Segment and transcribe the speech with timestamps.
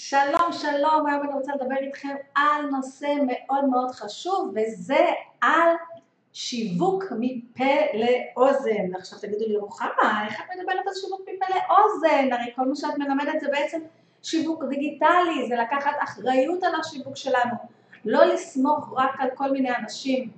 [0.00, 5.06] שלום שלום, היום אני רוצה לדבר איתכם על נושא מאוד מאוד חשוב וזה
[5.40, 5.70] על
[6.32, 8.94] שיווק מפה לאוזן.
[8.98, 12.32] עכשיו תגידו לי רוחמה, איך את מדברת על שיווק מפה לאוזן?
[12.32, 13.80] הרי כל מה שאת מלמדת זה בעצם
[14.22, 17.54] שיווק דיגיטלי, זה לקחת אחריות על השיווק שלנו,
[18.04, 20.30] לא לסמוך רק על כל מיני אנשים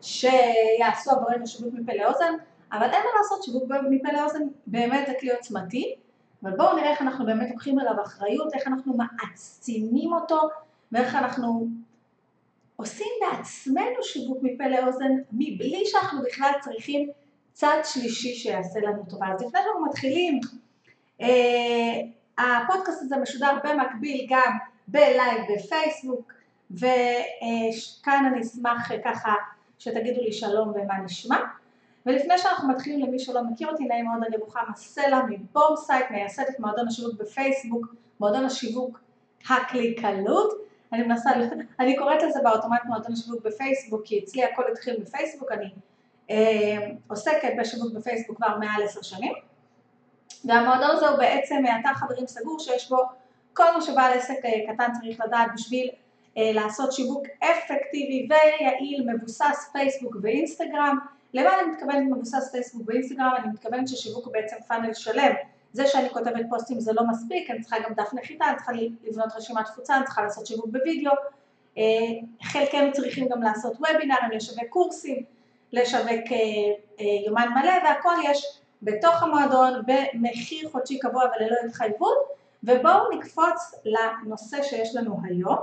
[0.00, 2.34] שיעשו עבורנו שיווק מפה לאוזן,
[2.72, 5.94] אבל אין מה לעשות, שיווק מפה לאוזן באמת זה כלי עוצמתי
[6.42, 10.40] אבל בואו נראה איך אנחנו באמת לוקחים עליו אחריות, איך אנחנו מעצימים אותו
[10.92, 11.68] ואיך אנחנו
[12.76, 17.10] עושים בעצמנו שיווק מפה לאוזן מבלי שאנחנו בכלל צריכים
[17.52, 19.26] צד שלישי שיעשה לנו טובה.
[19.26, 20.40] אז לפני שאנחנו מתחילים,
[21.20, 22.00] אה,
[22.38, 26.32] הפודקאסט הזה משודר במקביל גם בלייב בפייסבוק
[26.70, 29.34] וכאן אני אשמח ככה
[29.78, 31.36] שתגידו לי שלום ומה נשמע.
[32.08, 36.88] ולפני שאנחנו מתחילים למי שלא מכיר אותי, נעים מאוד, אני רוחמה סלע מבומסייט, מייסדת מועדון
[36.88, 37.86] השיווק בפייסבוק,
[38.20, 39.00] מועדון השיווק
[39.48, 40.52] הקליקלות.
[40.92, 41.30] אני מנסה,
[41.80, 45.70] אני קוראת לזה באוטומט מועדון השיווק בפייסבוק, כי אצלי הכל התחיל בפייסבוק, אני
[46.30, 49.32] אה, עוסקת בשיווק בפייסבוק כבר מעל עשר שנים.
[50.44, 53.02] והמועדון הזה הוא בעצם אתר חברים סגור שיש בו
[53.52, 55.90] כל מה שבעל עסק אה, קטן צריך לדעת בשביל
[56.36, 60.98] אה, לעשות שיווק אפקטיבי ויעיל, מבוסס פייסבוק ואינסטגרם.
[61.34, 63.32] למה אני מתכוונת מבוסס פייסבוק ואינסטגרם?
[63.38, 65.32] אני מתכוונת ששיווק הוא בעצם פאנל שלם.
[65.72, 68.72] זה שאני כותבת פוסטים זה לא מספיק, אני צריכה גם דף נחיתה, אני צריכה
[69.04, 71.12] לבנות רשימת תפוצה, אני צריכה לעשות שיווק בווידאו.
[71.78, 71.82] אה,
[72.42, 75.22] חלקנו צריכים גם לעשות וובינארים, לשווק קורסים,
[75.72, 76.36] לשווק אה,
[77.00, 82.18] אה, יומן מלא והכל יש בתוך המועדון במחיר חודשי קבוע וללא התחייבות
[82.64, 85.58] ובואו נקפוץ לנושא שיש לנו היום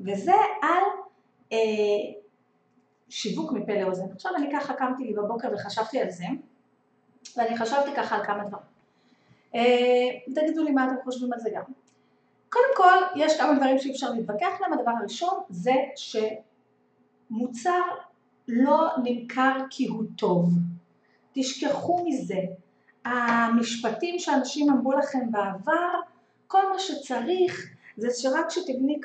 [0.00, 0.82] וזה על
[3.10, 4.04] שיווק מפה לאוזן.
[4.12, 6.24] עכשיו אני ככה קמתי לי בבוקר וחשבתי על זה,
[7.36, 8.64] ואני חשבתי ככה על כמה דברים.
[9.54, 11.62] אה, תגידו לי מה אתם חושבים על זה גם.
[12.48, 15.74] קודם כל, יש כמה דברים שאי אפשר להתווכח להם, הדבר הראשון זה
[17.30, 17.82] שמוצר
[18.48, 20.50] לא נמכר כי הוא טוב.
[21.32, 22.40] תשכחו מזה.
[23.04, 26.00] המשפטים שאנשים אמרו לכם בעבר,
[26.46, 29.00] כל מה שצריך זה שרק שתבני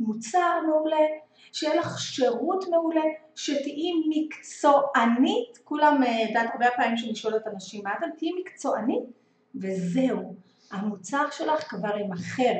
[0.00, 1.06] מוצר מעולה,
[1.52, 3.02] שיהיה לך שירות מעולה,
[3.34, 9.04] שתהיי מקצוענית, כולם, אה, את יודעת, הרבה פעמים שאני שואלת אנשים, מה אתם תהיי מקצוענית?
[9.54, 10.34] וזהו,
[10.70, 12.54] המוצר שלך כבר יימכר.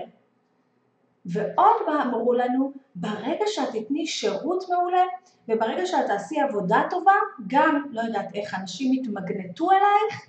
[1.27, 5.05] ועוד מה אמרו לנו, ברגע שאת תתני שירות מעולה,
[5.49, 7.13] וברגע שאת תעשי עבודה טובה,
[7.47, 10.27] גם, לא יודעת איך, אנשים יתמגנטו אלייך,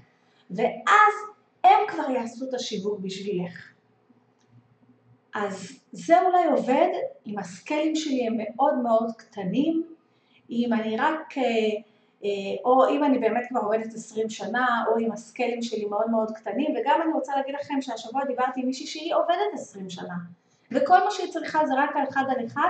[0.51, 1.13] ואז
[1.63, 3.70] הם כבר יעשו את השיווק בשבילך.
[5.35, 6.89] אז זה אולי עובד
[7.27, 9.83] אם הסקיילים שלי הם מאוד מאוד קטנים,
[10.49, 11.43] אם אני רק, אה,
[12.23, 12.29] אה,
[12.65, 16.75] או אם אני באמת כבר עובדת 20 שנה, או אם הסקיילים שלי מאוד מאוד קטנים,
[16.75, 20.15] וגם אני רוצה להגיד לכם שהשבוע דיברתי עם מישהי שהיא עובדת 20 שנה,
[20.71, 22.69] וכל מה שהיא צריכה זה רק על אחד על אחד,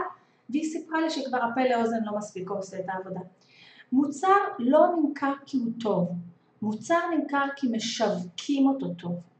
[0.50, 3.19] והיא סיפרה לי שכבר הפה לאוזן לא מספיק עושה את העבודה.
[3.91, 6.09] מוצר לא נמכר כי הוא טוב,
[6.61, 9.31] מוצר נמכר כי משווקים אותו טוב.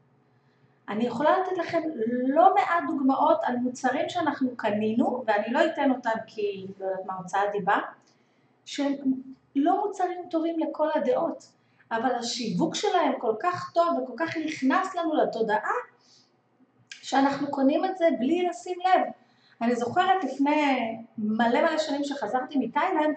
[0.88, 1.80] אני יכולה לתת לכם
[2.26, 7.14] לא מעט דוגמאות על מוצרים שאנחנו קנינו, ואני לא אתן אותם כי לא יודעת מה
[7.14, 7.78] הוצאת דיבה,
[8.64, 8.94] שהם
[9.56, 11.48] לא מוצרים טובים לכל הדעות,
[11.90, 15.72] אבל השיווק שלהם כל כך טוב וכל כך נכנס לנו לתודעה,
[16.90, 19.02] שאנחנו קונים את זה בלי לשים לב.
[19.62, 23.16] אני זוכרת לפני מלא מלא שנים שחזרתי מתאילנד,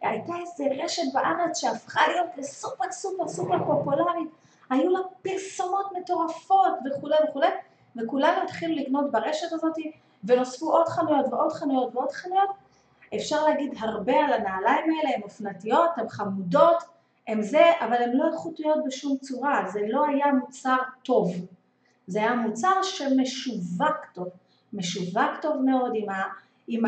[0.00, 4.28] הייתה איזה רשת בארץ שהפכה להיות סופר סופר סופר פופולרית
[4.70, 7.48] היו לה פרסומות מטורפות וכולי וכולי,
[7.96, 9.74] וכולנו התחילו לקנות ברשת הזאת,
[10.24, 12.50] ונוספו עוד חנויות ועוד חנויות ועוד חנויות.
[13.16, 16.82] אפשר להגיד הרבה על הנעליים האלה, הן אופנתיות, הן חמודות,
[17.28, 21.32] הן זה, אבל הן לא איכותיות בשום צורה, זה לא היה מוצר טוב.
[22.06, 24.28] זה היה מוצר שמשווק טוב,
[24.72, 26.22] משווק טוב מאוד עם, ה,
[26.68, 26.82] עם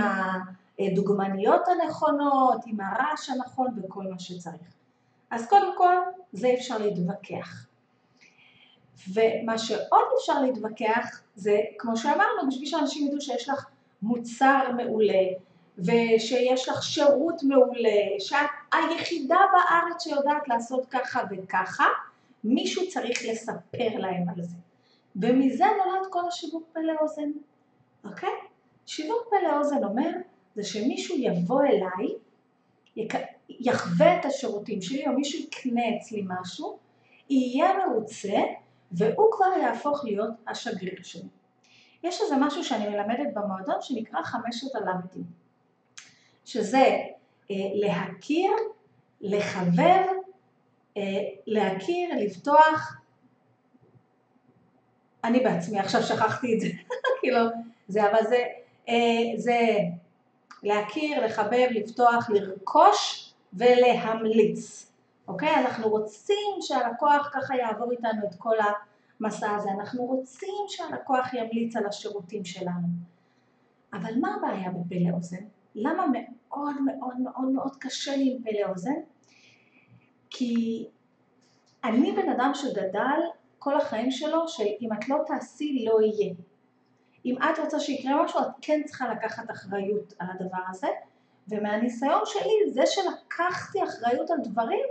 [0.78, 4.76] הדוגמניות הנכונות, עם הרעש הנכון וכל מה שצריך.
[5.30, 5.94] אז קודם כל,
[6.32, 7.65] זה אפשר להתווכח.
[9.14, 13.66] ומה שעוד אפשר להתווכח זה, כמו שאמרנו, בשביל שאנשים ידעו שיש לך
[14.02, 15.24] מוצר מעולה,
[15.78, 21.84] ושיש לך שירות מעולה, שאת היחידה בארץ שיודעת לעשות ככה וככה,
[22.44, 24.56] מישהו צריך לספר להם על זה.
[25.16, 27.30] ומזה נולד כל השיווק פה לאוזן,
[28.04, 28.30] אוקיי?
[28.86, 30.10] שיווק פה לאוזן אומר,
[30.54, 32.14] זה שמישהו יבוא אליי,
[33.48, 36.78] יחווה את השירותים שלי, או מישהו יקנה אצלי משהו,
[37.30, 38.38] יהיה מרוצה,
[38.96, 41.28] והוא כבר יהפוך להיות השגריר שלי.
[42.02, 45.24] יש איזה משהו שאני מלמדת במועדון שנקרא חמשת הלמדים,
[46.44, 46.96] שזה
[47.50, 48.50] אה, להכיר,
[49.20, 50.04] לחבר,
[50.96, 51.02] אה,
[51.46, 52.96] להכיר, לפתוח,
[55.24, 56.68] אני בעצמי עכשיו שכחתי את זה,
[57.20, 57.40] כאילו,
[57.88, 58.44] זה, אבל זה,
[58.88, 59.58] אה, זה
[60.62, 64.92] להכיר, לחבב, לפתוח, לרכוש ולהמליץ,
[65.28, 65.54] אוקיי?
[65.54, 68.56] אנחנו רוצים שהלקוח ככה יעבור איתנו את כל
[69.20, 72.86] המסע הזה, אנחנו רוצים שהלקוח ימליץ על השירותים שלנו.
[73.92, 75.44] אבל מה הבעיה בפה לאוזן?
[75.74, 79.00] למה מאוד מאוד מאוד מאוד קשה לי עם פה לאוזן?
[80.30, 80.86] כי
[81.84, 83.20] אני בן אדם שגדל
[83.58, 86.34] כל החיים שלו של אם את לא תעשי לא יהיה.
[87.24, 90.86] אם את רוצה שיקרה משהו את כן צריכה לקחת אחריות על הדבר הזה
[91.48, 94.86] ומהניסיון שלי זה שלקחתי אחריות על דברים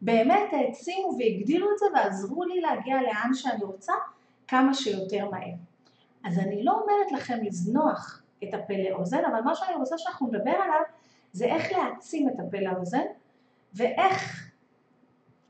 [0.00, 3.92] באמת העצימו והגדילו את זה ועזרו לי להגיע לאן שאני רוצה
[4.48, 5.54] כמה שיותר מהר.
[6.24, 10.50] אז אני לא אומרת לכם לזנוח את הפה לאוזן, אבל מה שאני רוצה שאנחנו נדבר
[10.50, 10.80] עליו
[11.32, 13.04] זה איך להעצים את הפה לאוזן
[13.74, 14.50] ואיך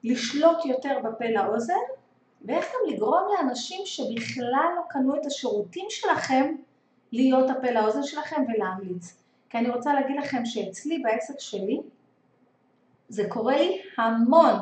[0.04, 1.74] לשלוט יותר בפה לאוזן
[2.44, 6.54] ואיך גם לגרום לאנשים שבכלל לא קנו את השירותים שלכם
[7.12, 9.22] להיות הפה לאוזן שלכם ולהמליץ.
[9.50, 11.80] כי אני רוצה להגיד לכם שאצלי בעסק שלי
[13.08, 14.54] זה קורה לי המון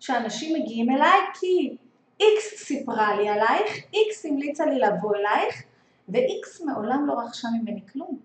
[0.00, 1.76] שאנשים מגיעים אליי כי
[2.20, 5.62] X סיפרה לי עלייך, X המליצה לי לבוא אלייך
[6.08, 8.18] ו-X מעולם לא רכשה ממני כלום.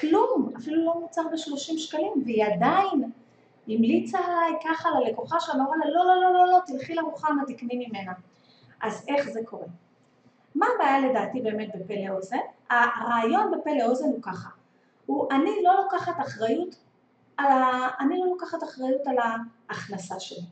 [0.00, 3.10] כלום, אפילו לא מוצר ב-30 שקלים, והיא עדיין
[3.68, 7.86] המליצה עליי ככה ללקוחה שלה, אמרה לה לא, לא, לא, לא, לא, תלכי לרוחמה, תקני
[7.86, 8.12] ממנה.
[8.82, 9.66] אז איך זה קורה?
[10.54, 12.36] מה הבעיה לדעתי באמת בפה לאוזן?
[12.70, 14.48] הרעיון בפה לאוזן הוא ככה,
[15.06, 16.76] הוא אני לא לוקחת אחריות
[17.36, 17.88] על ה...
[18.00, 20.46] אני לא לוקחת אחריות על ההכנסה שלי.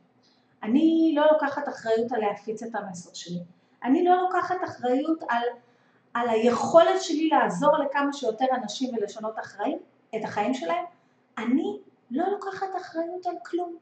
[0.62, 3.40] אני לא לוקחת אחריות על להפיץ את המסר שלי.
[3.84, 5.42] אני לא לוקחת אחריות על
[6.14, 9.78] על היכולת שלי לעזור לכמה שיותר אנשים ולשנות החיים,
[10.16, 10.84] את החיים שלהם,
[11.38, 11.78] אני
[12.10, 13.76] לא לוקחת אחריות על כלום,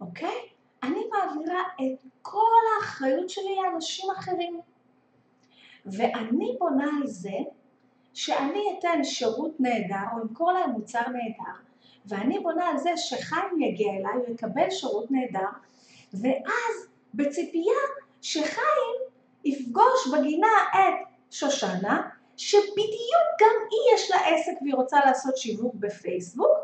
[0.00, 0.36] אוקיי?
[0.82, 2.40] אני מעבירה את כל
[2.76, 4.60] האחריות שלי לאנשים אחרים.
[5.86, 7.38] ואני בונה על זה
[8.16, 11.58] שאני אתן שירות נהדר או אמכור להם מוצר נהדר
[12.06, 15.48] ואני בונה על זה שחיים יגיע אליי, הוא יקבל שירות נהדר
[16.14, 17.78] ואז בציפייה
[18.22, 18.96] שחיים
[19.44, 26.56] יפגוש בגינה את שושנה, שבדיוק גם היא יש לה עסק והיא רוצה לעשות שיווק בפייסבוק,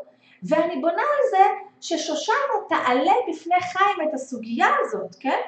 [0.43, 1.45] ואני בונה על זה
[1.81, 5.39] ששושנה תעלה בפני חיים את הסוגיה הזאת, כן?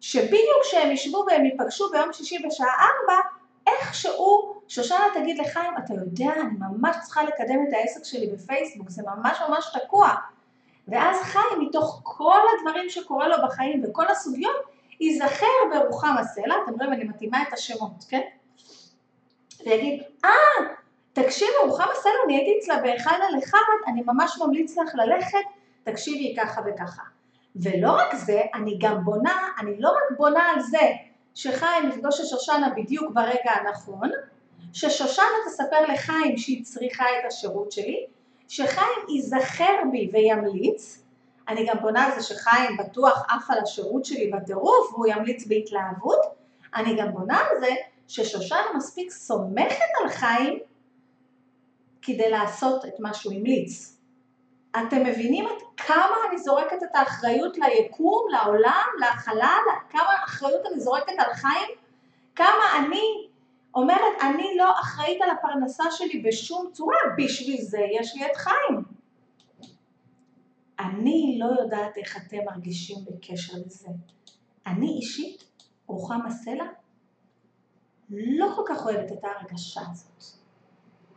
[0.00, 3.20] שבדיוק כשהם ישבו והם ייפגשו ביום שישי בשעה ארבע,
[3.66, 9.02] איכשהו שושנה תגיד לחיים, אתה יודע, אני ממש צריכה לקדם את העסק שלי בפייסבוק, זה
[9.06, 10.14] ממש ממש תקוע.
[10.88, 14.56] ואז חיים, מתוך כל הדברים שקורה לו בחיים וכל הסוגיות,
[15.00, 18.20] ייזכר ברוחם הסלע, אתם רואים אני מתאימה את השמות, כן?
[19.66, 20.30] ויגיד, אה,
[21.12, 25.38] תקשיבי, רוחם הסלע, אני הייתי אצלה באחד על אחד, אני ממש ממליץ לך ללכת,
[25.84, 27.02] תקשיבי ככה וככה.
[27.56, 30.92] ולא רק זה, אני גם בונה, אני לא רק בונה על זה
[31.34, 34.10] שחיים יפגוש את שושנה בדיוק ברגע הנכון,
[34.72, 38.06] ששושנה תספר לחיים שהיא צריכה את השירות שלי,
[38.48, 41.02] שחיים ייזכר בי וימליץ,
[41.48, 46.20] אני גם בונה על זה שחיים בטוח עף על השירות שלי בטירוף והוא ימליץ בהתלהבות,
[46.74, 47.74] אני גם בונה על זה
[48.08, 50.58] ששושנה מספיק סומכת על חיים
[52.02, 53.96] כדי לעשות את מה שהוא המליץ.
[54.70, 61.12] אתם מבינים עד כמה אני זורקת את האחריות ליקום, לעולם, לחלל, כמה אחריות אני זורקת
[61.18, 61.68] על חיים?
[62.34, 63.25] כמה אני
[63.76, 68.82] אומרת, אני לא אחראית על הפרנסה שלי בשום צורה, בשביל זה יש לי את חיים.
[70.78, 73.88] אני לא יודעת איך אתם מרגישים בקשר לזה.
[74.66, 75.44] אני אישית,
[75.86, 76.64] רוחמה סלע,
[78.10, 80.24] לא כל כך אוהבת את ההרגשה הזאת.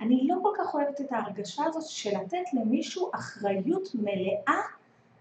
[0.02, 4.62] אני לא כל כך אוהבת את ההרגשה הזאת של לתת למישהו אחריות מלאה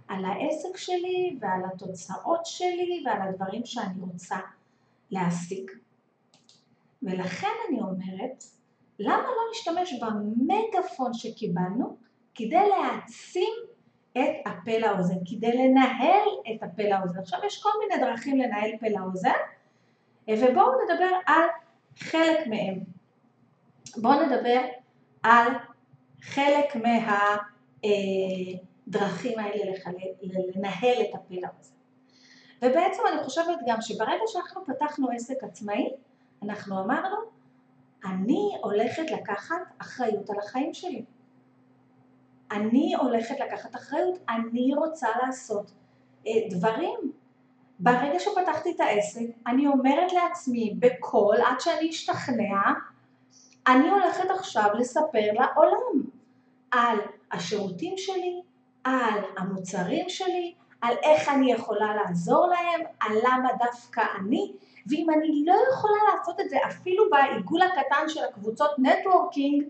[0.08, 4.36] על העסק שלי ועל התוצאות שלי ועל הדברים שאני רוצה
[5.10, 5.70] להשיג.
[7.02, 8.44] ולכן אני אומרת,
[8.98, 11.96] למה לא נשתמש במגפון שקיבלנו
[12.34, 13.54] כדי להעצים
[14.12, 17.18] את הפה לאוזן, כדי לנהל את הפה לאוזן.
[17.18, 19.30] עכשיו יש כל מיני דרכים לנהל פה לאוזן,
[20.28, 21.44] ובואו נדבר על
[21.98, 22.80] חלק מהם.
[23.96, 24.60] בואו נדבר
[25.22, 25.48] על
[26.20, 26.76] חלק
[27.86, 29.72] מהדרכים האלה
[30.54, 31.74] לנהל את הפה לאוזן.
[32.62, 35.88] ובעצם אני חושבת גם שברגע שאנחנו פתחנו עסק עצמאי,
[36.42, 37.16] אנחנו אמרנו,
[38.04, 41.04] אני הולכת לקחת אחריות על החיים שלי.
[42.50, 45.70] אני הולכת לקחת אחריות, אני רוצה לעשות
[46.26, 47.12] אה, דברים.
[47.80, 52.60] ברגע שפתחתי את העסק, אני אומרת לעצמי בקול, עד שאני אשתכנע,
[53.66, 56.02] אני הולכת עכשיו לספר לעולם
[56.70, 56.98] על
[57.32, 58.42] השירותים שלי,
[58.84, 64.52] על המוצרים שלי, על איך אני יכולה לעזור להם, על למה דווקא אני,
[64.88, 69.64] ואם אני לא יכולה לעשות את זה אפילו בעיגול הקטן של הקבוצות נטוורקינג,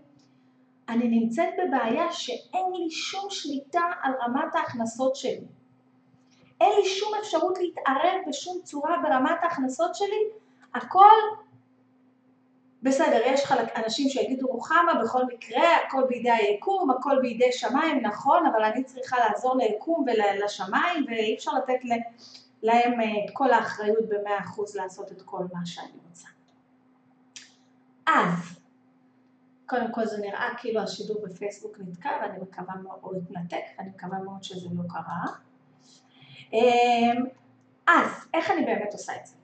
[0.89, 5.47] אני נמצאת בבעיה שאין לי שום שליטה על רמת ההכנסות שלי.
[6.61, 10.23] אין לי שום אפשרות להתערב בשום צורה ברמת ההכנסות שלי,
[10.73, 11.15] הכל
[12.83, 18.45] בסדר, יש חלק, אנשים שיגידו רוחמה בכל מקרה, הכל בידי היקום, הכל בידי שמיים, נכון,
[18.45, 21.79] אבל אני צריכה לעזור ליקום ולשמיים ואי אפשר לתת
[22.63, 26.27] להם אה, את כל האחריות במאה אחוז לעשות את כל מה שאני רוצה.
[28.07, 28.59] אז,
[29.65, 34.19] קודם כל זה נראה כאילו השידור בפייסבוק נתקע ואני מקווה מאוד, או התנתק, ואני מקווה
[34.19, 35.25] מאוד שזה לא קרה.
[36.53, 37.23] אמ,
[37.87, 39.35] אז, איך אני באמת עושה את זה?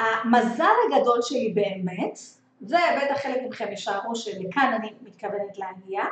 [0.00, 2.18] המזל הגדול שלי באמת,
[2.62, 6.02] ובטח חלק מכם ישערו שלכאן אני מתכוונת להגיע,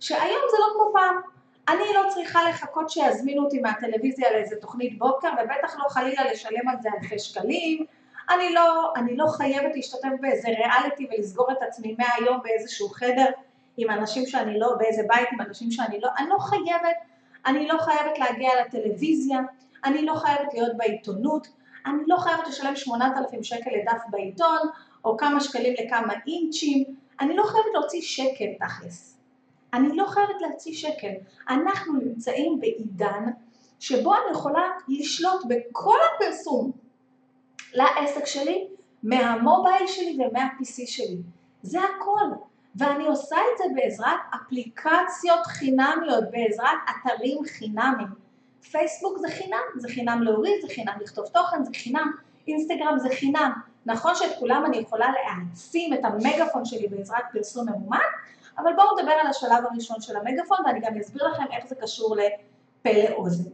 [0.00, 1.35] שהיום זה לא כמו פעם.
[1.68, 6.76] אני לא צריכה לחכות שיזמינו אותי מהטלוויזיה לאיזה תוכנית בוקר, ובטח לא חלילה לשלם על
[6.82, 7.84] זה אלפי שקלים.
[8.30, 13.26] אני לא, אני לא חייבת להשתתף באיזה ריאליטי ולסגור את עצמי מהיום באיזשהו חדר
[13.76, 16.96] עם אנשים שאני לא, באיזה בית עם אנשים שאני לא, אני לא חייבת,
[17.46, 19.38] אני לא חייבת להגיע לטלוויזיה,
[19.84, 21.48] אני לא חייבת להיות בעיתונות,
[21.86, 24.58] אני לא חייבת לשלם 8,000 שקל לדף בעיתון,
[25.04, 26.84] או כמה שקלים לכמה אינצ'ים,
[27.20, 29.15] אני לא חייבת להוציא שקל תכלס.
[29.76, 31.12] אני לא חייבת להוציא שקל.
[31.48, 33.24] אנחנו נמצאים בעידן
[33.80, 36.72] שבו אני יכולה לשלוט בכל הפרסום
[37.72, 38.68] לעסק שלי,
[39.02, 41.18] מהמובייל שלי ומהPC שלי.
[41.62, 42.36] זה הכל.
[42.76, 48.08] ואני עושה את זה בעזרת אפליקציות חינמיות, בעזרת אתרים חינמיים.
[48.70, 52.12] פייסבוק זה חינם, זה חינם להוריד, זה חינם לכתוב תוכן, זה חינם,
[52.48, 53.52] אינסטגרם זה חינם.
[53.86, 57.98] נכון שאת כולם אני יכולה להעצים את המגפון שלי בעזרת פרסום ממומן,
[58.58, 62.16] אבל בואו נדבר על השלב הראשון של המגפון ואני גם אסביר לכם איך זה קשור
[62.16, 63.50] לפה לאוזן,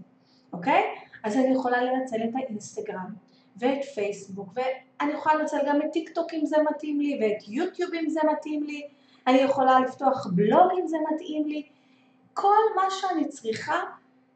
[0.52, 0.82] אוקיי?
[1.24, 3.14] אז אני יכולה לנצל את האינסטגרם
[3.56, 7.94] ואת פייסבוק ואני יכולה לנצל גם את טיק טוק אם זה מתאים לי ואת יוטיוב
[7.94, 8.88] אם זה מתאים לי,
[9.26, 11.62] אני יכולה לפתוח בלוג אם זה מתאים לי,
[12.34, 13.80] כל מה שאני צריכה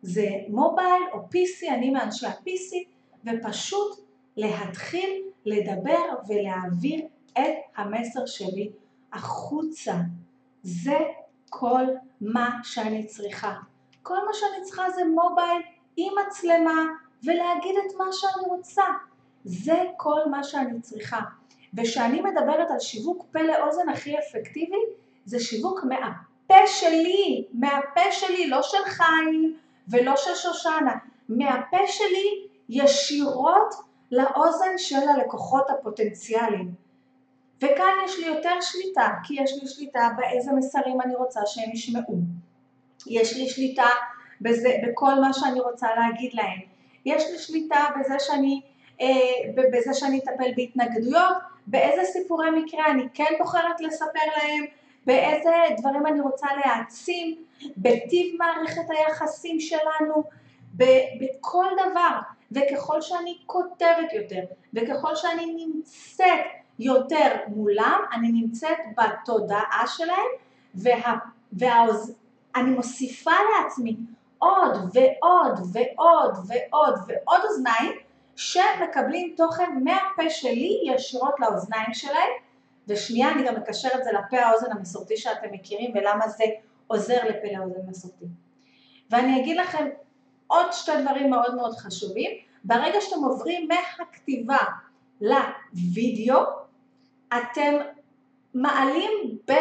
[0.02, 2.76] זה מובייל או PC, אני מאנשי ה-PC,
[3.25, 4.00] ופשוט
[4.37, 7.00] להתחיל לדבר ולהעביר
[7.38, 8.70] את המסר שלי
[9.12, 9.94] החוצה.
[10.66, 10.99] זה
[11.50, 11.85] כל
[12.20, 13.54] מה שאני צריכה.
[14.02, 15.62] כל מה שאני צריכה זה מובייל
[15.96, 16.82] עם מצלמה
[17.25, 18.85] ולהגיד את מה שאני רוצה.
[19.44, 21.20] זה כל מה שאני צריכה.
[21.75, 24.76] וכשאני מדברת על שיווק פה לאוזן הכי אפקטיבי,
[25.25, 29.56] זה שיווק מהפה שלי, מהפה שלי, לא של חיים,
[29.88, 30.94] ולא של שושנה,
[31.28, 33.75] מהפה שלי ישירות
[34.12, 36.86] לאוזן של הלקוחות הפוטנציאליים.
[37.58, 42.18] וכאן יש לי יותר שליטה, כי יש לי שליטה באיזה מסרים אני רוצה שהם ישמעו.
[43.06, 43.86] יש לי שליטה
[44.40, 46.60] בזה, בכל מה שאני רוצה להגיד להם.
[47.04, 48.60] יש לי שליטה בזה שאני,
[49.00, 51.36] אה, בזה שאני אטפל בהתנגדויות,
[51.66, 54.64] באיזה סיפורי מקרה אני כן בוחרת לספר להם,
[55.06, 57.36] באיזה דברים אני רוצה להעצים,
[57.76, 60.25] בטיב מערכת היחסים שלנו,
[60.75, 62.18] בכל דבר.
[62.52, 64.40] וככל שאני כותבת יותר,
[64.75, 66.44] וככל שאני נמצאת
[66.78, 70.28] יותר מולם, אני נמצאת בתודעה שלהם,
[70.75, 71.16] וה,
[71.52, 72.14] והאוז,
[72.56, 73.97] אני מוסיפה לעצמי
[74.38, 77.92] עוד ועוד ועוד ועוד ועוד אוזניים
[78.37, 82.30] שמקבלים תוכן מהפה שלי ישירות לאוזניים שלהם
[82.88, 86.45] ושנייה אני גם מקשר את זה לפה האוזן המסורתי שאתם מכירים ולמה זה
[86.87, 88.25] עוזר לפה לאוזן מסורתי.
[89.11, 89.88] ואני אגיד לכם
[90.47, 92.30] עוד שתי דברים מאוד מאוד חשובים,
[92.64, 94.59] ברגע שאתם עוברים מהכתיבה
[95.21, 96.42] לוידאו,
[97.28, 97.75] אתם
[98.54, 99.11] מעלים
[99.49, 99.52] ב...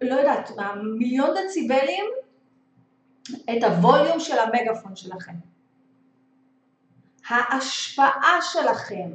[0.00, 2.04] לא יודעת מה, מיליון דציבלים
[3.32, 5.32] את הווליום של המגפון שלכם.
[7.28, 9.10] ההשפעה שלכם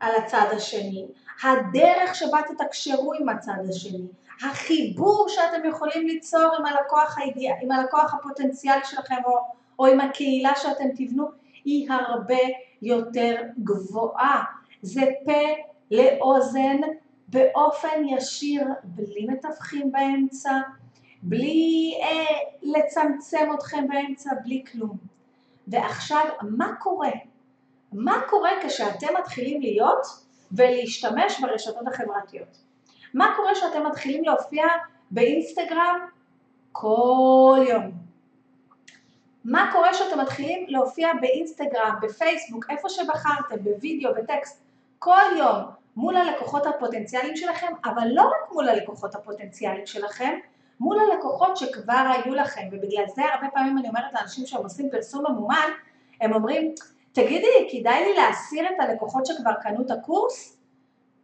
[0.00, 1.06] על הצד השני,
[1.42, 4.06] הדרך שבה תתקשרו עם הצד השני,
[4.42, 9.38] החיבור שאתם יכולים ליצור עם הלקוח, הידיע, עם הלקוח הפוטנציאלי שלכם או,
[9.78, 11.28] או עם הקהילה שאתם תבנו
[11.64, 12.38] היא הרבה
[12.82, 14.44] יותר גבוהה.
[14.82, 15.32] זה פה
[15.90, 16.76] לאוזן
[17.28, 20.50] באופן ישיר, בלי מתווכים באמצע,
[21.22, 24.96] בלי אה, לצמצם אתכם באמצע, בלי כלום.
[25.68, 27.10] ועכשיו, מה קורה?
[27.92, 30.06] מה קורה כשאתם מתחילים להיות
[30.52, 32.58] ולהשתמש ברשתות החברתיות?
[33.14, 34.64] מה קורה כשאתם מתחילים להופיע
[35.10, 36.06] באינסטגרם
[36.72, 37.90] כל יום?
[39.44, 44.65] מה קורה כשאתם מתחילים להופיע באינסטגרם, בפייסבוק, איפה שבחרתם, בווידאו, בטקסט,
[44.98, 45.62] כל יום
[45.96, 50.38] מול הלקוחות הפוטנציאליים שלכם, אבל לא רק מול הלקוחות הפוטנציאליים שלכם,
[50.80, 55.24] מול הלקוחות שכבר היו לכם, ובגלל זה הרבה פעמים אני אומרת לאנשים שהם עושים פרסום
[55.28, 55.70] ממומן,
[56.20, 56.74] הם אומרים,
[57.12, 60.58] תגידי, כדאי לי להסיר את הלקוחות שכבר קנו את הקורס?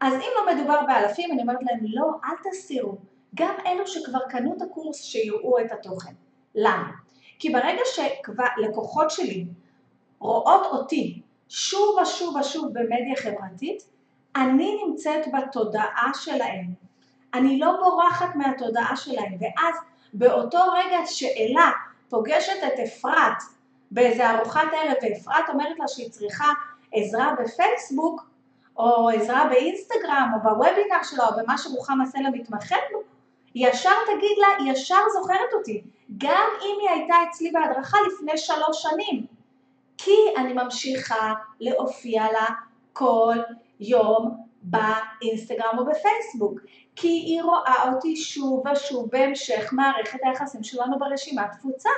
[0.00, 2.97] אז אם לא מדובר באלפים, אני אומרת להם, לא, אל תסירו.
[3.35, 6.12] גם אלו שכבר קנו את הקורס, שיראו את התוכן.
[6.55, 6.91] למה?
[7.38, 9.47] כי ברגע שלקוחות שלי
[10.19, 11.23] רואות אותי
[11.55, 13.83] שוב ושוב ושוב במדיה חברתית,
[14.37, 16.67] אני נמצאת בתודעה שלהם.
[17.35, 19.75] אני לא בורחת מהתודעה שלהם, ואז
[20.13, 21.71] באותו רגע שאלה
[22.09, 23.43] פוגשת את אפרת
[23.91, 26.49] באיזה ארוחת ערב, ואפרת אומרת לה שהיא צריכה
[26.93, 28.27] עזרה בפייסבוק,
[28.77, 32.99] או עזרה באינסטגרם, או בוובינר שלה, או במה שרוחמה סלע מתמחה בו,
[33.55, 35.83] ישר תגיד לה, ישר זוכרת אותי,
[36.19, 39.27] גם אם היא הייתה אצלי בהדרכה לפני שלוש שנים,
[40.05, 42.47] כי אני ממשיכה להופיע לה
[42.93, 43.37] כל
[43.81, 46.61] יום באינסטגרם או בפייסבוק,
[46.97, 51.91] כי היא רואה אותי שוב ושוב בהמשך מערכת היחסים שלנו ברשימת תפוצה.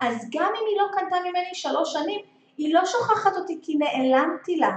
[0.00, 2.20] אז גם אם היא לא קנתה ממני שלוש שנים,
[2.58, 4.70] היא לא שוכחת אותי כי נעלמתי לה.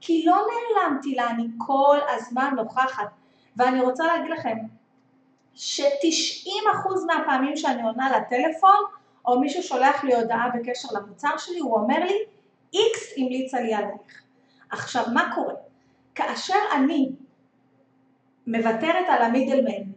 [0.00, 3.08] כי לא נעלמתי לה, אני כל הזמן נוכחת.
[3.56, 4.56] ואני רוצה להגיד לכם,
[5.54, 8.84] ש-90% מהפעמים שאני עונה לטלפון,
[9.26, 12.18] או מישהו שולח לי הודעה בקשר למוצר שלי, הוא אומר לי,
[12.74, 14.22] איקס המליצה לי עלייך.
[14.70, 15.54] עכשיו, מה קורה?
[16.14, 17.10] כאשר אני
[18.46, 19.92] מוותרת על המידלמן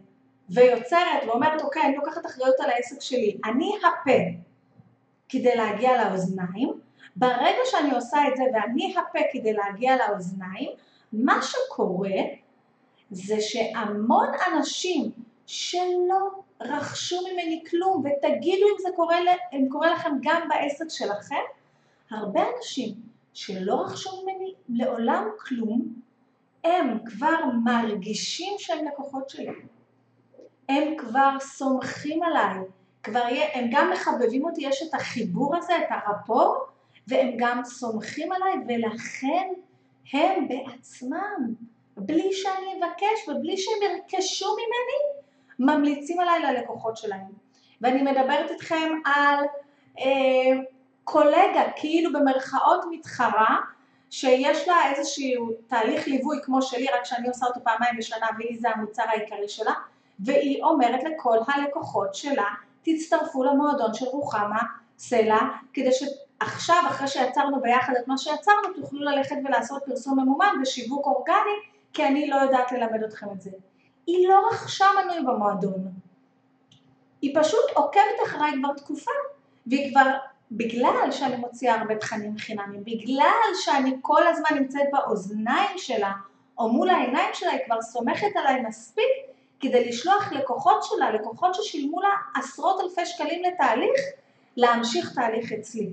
[0.50, 4.20] ויוצרת ואומרת, אוקיי, אני לוקחת אחריות על העסק שלי, אני הפה
[5.28, 6.72] כדי להגיע לאוזניים,
[7.16, 10.70] ברגע שאני עושה את זה ואני הפה כדי להגיע לאוזניים,
[11.12, 12.20] מה שקורה
[13.10, 15.10] זה שהמון אנשים
[15.50, 16.28] שלא
[16.60, 19.16] רכשו ממני כלום, ותגידו אם זה קורה,
[19.52, 21.42] אם קורה לכם גם בעסק שלכם,
[22.10, 22.94] הרבה אנשים
[23.34, 25.94] שלא רכשו ממני לעולם כלום,
[26.64, 29.48] הם כבר מרגישים שהם לקוחות שלי.
[30.68, 32.58] הם כבר סומכים עליי,
[33.02, 36.56] כבר הם גם מחבבים אותי, יש את החיבור הזה, את הרפור,
[37.08, 39.48] והם גם סומכים עליי, ולכן
[40.12, 41.54] הם בעצמם,
[41.96, 45.19] בלי שאני אבקש ובלי שהם ירכשו ממני,
[45.60, 47.32] ממליצים עליי ללקוחות שלהם.
[47.80, 49.44] ואני מדברת איתכם על
[49.98, 50.60] אה,
[51.04, 53.56] קולגה, כאילו במרכאות מתחרה,
[54.10, 58.70] שיש לה איזשהו תהליך ליווי כמו שלי, רק שאני עושה אותו פעמיים בשנה והיא זה
[58.70, 59.72] המוצר העיקרי שלה,
[60.20, 62.46] והיא אומרת לכל הלקוחות שלה,
[62.82, 64.58] תצטרפו למועדון של רוחמה
[64.98, 65.38] סלע,
[65.72, 71.56] כדי שעכשיו, אחרי שיצרנו ביחד את מה שיצרנו, תוכלו ללכת ולעשות פרסום ממומן ושיווק אורגני,
[71.92, 73.50] כי אני לא יודעת ללמד אתכם את זה.
[74.06, 75.92] היא לא רכשה מנוי במועדון,
[77.22, 79.10] היא פשוט עוקבת אחריי כבר תקופה,
[79.66, 80.16] והיא כבר
[80.52, 86.12] בגלל שאני מוציאה הרבה תכנים חינמים, בגלל שאני כל הזמן נמצאת באוזניים שלה
[86.58, 89.06] או מול העיניים שלה, היא כבר סומכת עליי מספיק
[89.60, 94.00] כדי לשלוח לקוחות שלה, לקוחות ששילמו לה עשרות אלפי שקלים לתהליך,
[94.56, 95.90] להמשיך תהליך אצלי.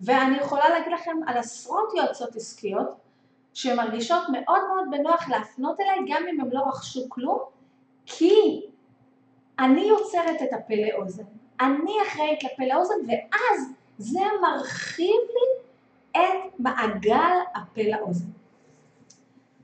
[0.00, 3.03] ואני יכולה להגיד לכם על עשרות יועצות עסקיות
[3.54, 7.38] שמרגישות מאוד מאוד בנוח להפנות אליי גם אם הם לא רכשו כלום,
[8.06, 8.60] כי
[9.58, 11.24] אני יוצרת את הפה לאוזן,
[11.60, 15.64] אני אחראית לפה לאוזן ואז זה מרחיב לי
[16.20, 18.30] את מעגל הפה לאוזן.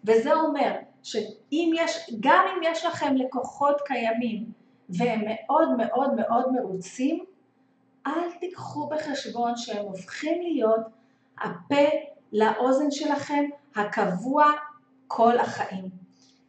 [0.04, 0.72] וזה אומר
[1.02, 4.44] שאם יש, גם אם יש לכם לקוחות קיימים
[4.88, 7.24] והם מאוד מאוד מאוד מרוצים,
[8.06, 10.80] אל תיקחו בחשבון שהם הופכים להיות
[11.38, 11.88] הפה
[12.32, 13.44] לאוזן שלכם
[13.76, 14.52] הקבוע
[15.08, 15.88] כל החיים.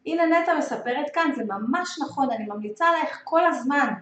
[0.06, 3.94] הנה נטע מספרת כאן, זה ממש נכון, אני ממליצה עלייך כל הזמן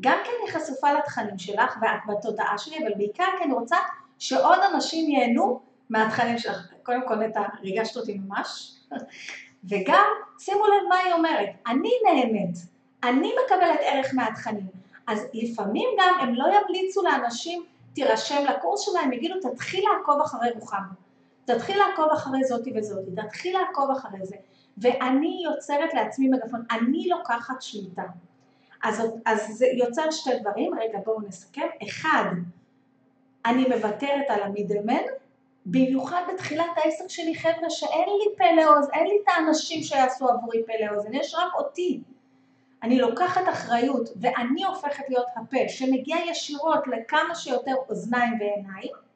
[0.00, 3.76] גם כי אני חשופה לתכנים שלך ואת בתודעה שלי, אבל בעיקר כי אני רוצה
[4.18, 6.72] שעוד אנשים ייהנו מהתכנים שלך.
[6.82, 8.76] קודם כל נטע, ריגשת אותי ממש,
[9.70, 10.06] וגם
[10.38, 12.56] שימו לב מה היא אומרת, אני נהנית,
[13.02, 14.66] אני מקבלת ערך מהתכנים,
[15.06, 20.82] אז לפעמים גם הם לא ימליצו לאנשים תירשם לקורס שלהם, יגידו תתחיל לעקוב אחרי רוחם,
[21.54, 24.36] תתחיל לעקוב אחרי זאתי וזאתי, תתחיל לעקוב אחרי זה,
[24.78, 28.02] ואני יוצרת לעצמי מגפון, אני לוקחת שליטה.
[28.82, 32.24] אז, אז זה יוצר שתי דברים, רגע בואו נסכם, אחד,
[33.46, 35.02] אני מוותרת על המידלמן,
[35.66, 40.62] במיוחד בתחילת העסק שלי חבר'ה שאין לי פה לאוזן, אין לי את האנשים שיעשו עבורי
[40.66, 42.00] פה לאוזן, יש רק אותי.
[42.82, 49.07] אני לוקחת אחריות ואני הופכת להיות הפה שמגיע ישירות לכמה שיותר אוזניים ועיניים.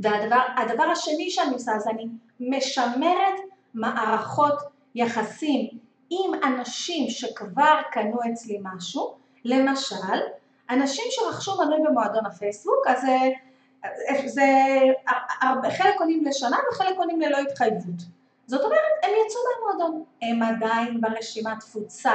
[0.00, 2.06] והדבר השני שאני עושה זה אני
[2.40, 3.40] משמרת
[3.74, 4.58] מערכות
[4.94, 5.68] יחסים
[6.10, 10.20] עם אנשים שכבר קנו אצלי משהו, למשל,
[10.70, 13.06] אנשים שרכשו מנוי במועדון הפייסבוק, אז
[14.26, 14.46] זה,
[15.78, 18.02] חלק קונים לשנה וחלק קונים ללא התחייבות.
[18.46, 22.14] זאת אומרת, הם יצאו מהמועדון, הם עדיין ברשימת תפוצה,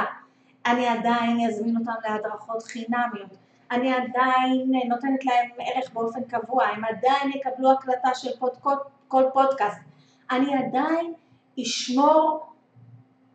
[0.66, 3.36] אני עדיין אזמין אותם להדרכות חינמיות,
[3.70, 8.52] אני עדיין נותנת להם ערך באופן קבוע, הם עדיין יקבלו הקלטה של פוד,
[9.08, 9.78] כל פודקאסט,
[10.30, 11.14] אני עדיין
[11.62, 12.46] אשמור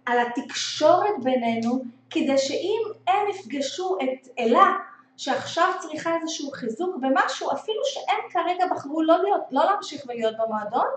[0.06, 4.74] על התקשורת בינינו כדי שאם הם יפגשו את אלה
[5.18, 10.88] שעכשיו צריכה איזשהו חיזוק במשהו, אפילו שהם כרגע בחרו לא, להיות, לא להמשיך ולהיות במועדון,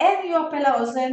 [0.00, 1.12] הם יהיו הפה לאוזן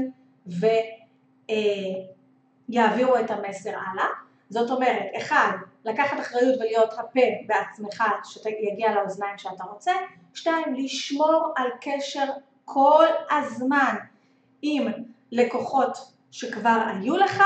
[2.69, 4.07] ויעבירו את המסר הלאה.
[4.49, 5.51] זאת אומרת, אחד,
[5.85, 9.91] לקחת אחריות ולהיות הפה בעצמך שיגיע לאוזניים שאתה רוצה,
[10.33, 12.25] שתיים, לשמור על קשר
[12.65, 13.95] כל הזמן
[14.61, 14.87] עם
[15.31, 15.97] לקוחות
[16.31, 17.43] שכבר היו לך,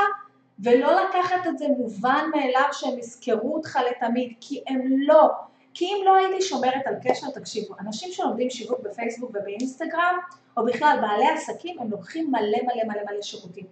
[0.60, 5.30] ולא לקחת את זה מובן מאליו שהם יזכרו אותך לתמיד, כי הם לא.
[5.74, 10.20] כי אם לא הייתי שומרת על קשר, תקשיבו, אנשים שלומדים שיווק בפייסבוק ובאינסטגרם,
[10.58, 13.66] או בכלל בעלי עסקים, הם לוקחים מלא מלא מלא מלא שירותים.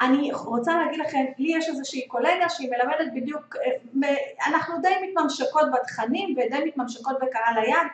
[0.00, 3.56] אני רוצה להגיד לכם, לי יש איזושהי קולגה שהיא מלמדת בדיוק,
[4.04, 4.14] אה,
[4.46, 7.86] אנחנו די מתממשקות בתכנים ודי מתממשקות בקהל היד,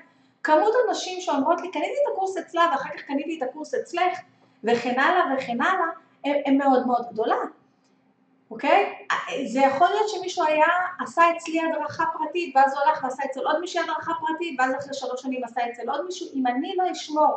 [0.43, 4.19] כמות אנשים שאומרות לי, קניתי את הקורס אצלה ואחר כך קניתי את הקורס אצלך,
[4.65, 5.87] וכן הלאה וכן הלאה,
[6.47, 7.37] הם מאוד מאוד גדולה.
[8.51, 8.95] אוקיי?
[9.47, 10.67] זה יכול להיות שמישהו היה,
[11.01, 14.95] עשה אצלי הדרכה פרטית ואז הוא הלך ועשה אצל עוד מישהו הדרכה פרטית ואז אחרי
[14.95, 17.37] שלוש שנים עשה אצל עוד מישהו, אם אני לא אשמור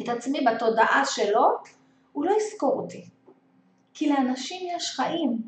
[0.00, 1.48] את עצמי בתודעה שלו,
[2.12, 3.13] הוא לא יזכור אותי.
[3.94, 5.38] כי לאנשים יש חיים.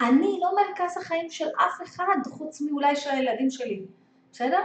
[0.00, 3.82] אני לא מרכז החיים של אף אחד חוץ מאולי של הילדים שלי,
[4.32, 4.60] בסדר?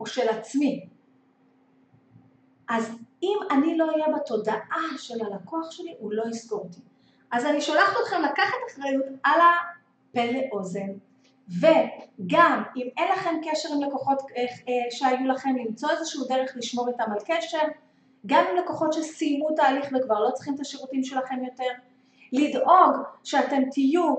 [0.00, 0.86] או של עצמי.
[2.68, 6.80] אז אם אני לא אהיה בתודעה של הלקוח שלי, הוא לא יזכור אותי.
[7.30, 10.88] אז אני שולחת אתכם לקחת אחריות על הפה לאוזן,
[11.48, 16.88] וגם אם אין לכם קשר עם לקוחות אה, אה, שהיו לכם, למצוא איזשהו דרך לשמור
[16.88, 17.62] איתם על קשר,
[18.26, 21.72] גם עם לקוחות שסיימו תהליך וכבר לא צריכים את השירותים שלכם יותר,
[22.32, 24.14] לדאוג שאתם תהיו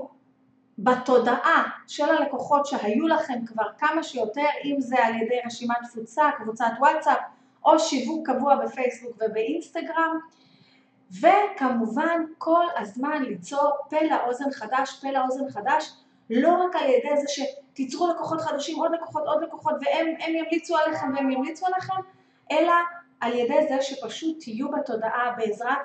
[0.78, 6.70] בתודעה של הלקוחות שהיו לכם כבר כמה שיותר, אם זה על ידי רשימת תפוצה, קבוצת
[6.78, 7.18] וואטסאפ,
[7.64, 10.18] או שיווק קבוע בפייסבוק ובאינסטגרם,
[11.20, 15.92] וכמובן כל הזמן ליצור פה לאוזן חדש, פה לאוזן חדש,
[16.30, 21.14] לא רק על ידי זה שתיצרו לקוחות חדשים, עוד לקוחות, עוד לקוחות, והם ימליצו עליכם
[21.14, 22.00] והם ימליצו עליכם,
[22.50, 22.72] אלא
[23.20, 25.78] על ידי זה שפשוט תהיו בתודעה בעזרת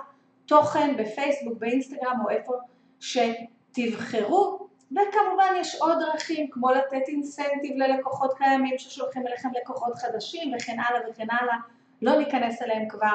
[0.50, 2.54] תוכן בפייסבוק, באינסטגרם או איפה
[3.00, 10.78] שתבחרו, וכמובן יש עוד דרכים כמו לתת אינסנטיב ללקוחות קיימים ששולחים אליכם לקוחות חדשים וכן
[10.80, 11.56] הלאה וכן הלאה,
[12.02, 13.14] לא ניכנס אליהם כבר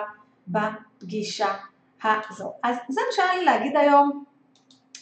[0.48, 1.54] בפגישה
[2.04, 2.52] הזו.
[2.62, 4.24] אז זה מה שהיה לי להגיד היום,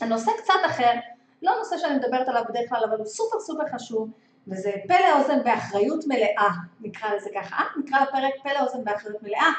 [0.01, 0.92] הנושא קצת אחר,
[1.42, 4.11] לא נושא שאני מדברת עליו בדרך כלל, אבל הוא סופר סופר חשוב,
[4.49, 6.49] וזה פה לאוזן באחריות מלאה,
[6.81, 7.64] נקרא לזה ככה, אה?
[7.77, 9.53] נקרא לפרק פה לאוזן באחריות מלאה.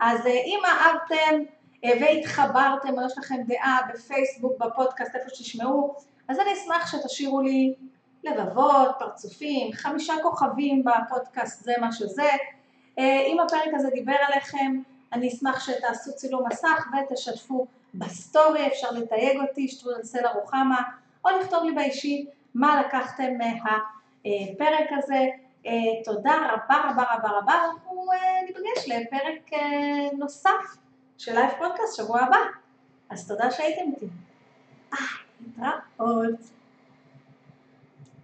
[0.00, 1.55] אז אה, אם אהבתם אה,
[2.00, 5.94] והתחברתם יש לכם דעה בפייסבוק, בפודקאסט, איפה שתשמעו,
[6.28, 7.74] אז אני אשמח שתשאירו לי
[8.24, 12.28] לבבות, פרצופים, חמישה כוכבים בפודקאסט, זה מה שזה.
[12.98, 19.68] אם הפרק הזה דיבר עליכם, אני אשמח שתעשו צילום מסך ותשתפו בסטורי, אפשר לתייג אותי,
[19.68, 20.82] שטרודל סלע רוחמה,
[21.24, 25.26] או לכתוב לי באישי מה לקחתם מהפרק הזה.
[25.66, 30.76] אה, תודה רבה רבה רבה רבה, אנחנו אה, ניפגש לפרק אה, נוסף
[31.18, 32.36] של live פודקאסט שבוע הבא.
[33.10, 34.06] אז תודה שהייתם איתי.
[34.92, 34.98] אה,
[35.40, 36.55] נתראות.